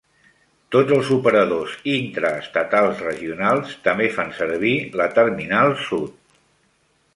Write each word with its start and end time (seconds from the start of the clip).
Tots 0.75 0.93
els 0.95 1.11
operadors 1.15 1.75
intraestatals 1.97 3.03
regionals 3.07 3.77
també 3.89 4.09
fan 4.19 4.35
servir 4.41 4.75
la 5.03 5.09
Terminal 5.21 5.79
Sud. 5.89 6.21